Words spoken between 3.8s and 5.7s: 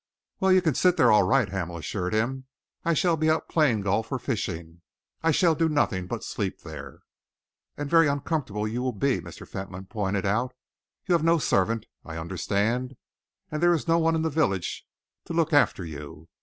golf or fishing. I shall do